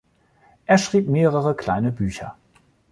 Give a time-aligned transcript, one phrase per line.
[0.65, 2.35] Er schrieb mehrere kleine Bücher.